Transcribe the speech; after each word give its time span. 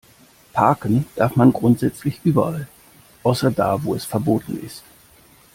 Parken 0.51 1.05
darf 1.15 1.35
man 1.35 1.53
grundsätzlich 1.53 2.21
überall, 2.23 2.67
außer 3.21 3.51
da, 3.51 3.83
wo 3.83 3.93
es 3.93 4.03
verboten 4.03 4.59
ist. 4.65 4.83